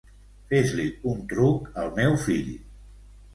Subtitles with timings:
[0.53, 2.49] Fes-li un truc al meu fill.